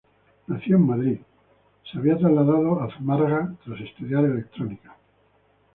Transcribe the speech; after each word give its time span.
Nacido 0.47 0.77
en 0.77 0.87
Madrid, 0.87 1.19
se 1.83 1.99
había 1.99 2.17
trasladado 2.17 2.81
a 2.81 2.89
Zumárraga 2.91 3.53
tras 3.63 3.81
estudiar 3.81 4.25
electrónica. 4.25 4.95